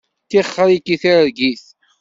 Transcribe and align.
Tixeṛ-ik 0.29 0.87
i 0.93 0.97
targit. 1.01 1.65